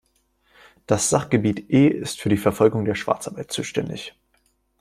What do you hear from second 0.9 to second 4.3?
Sachgebiet E ist für die Verfolgung der Schwarzarbeit zuständig.